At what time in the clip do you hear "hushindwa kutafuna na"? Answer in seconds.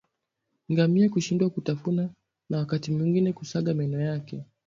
1.09-2.57